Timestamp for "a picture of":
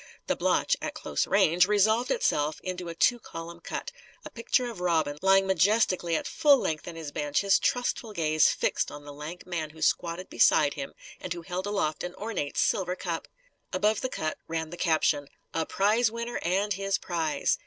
4.25-4.81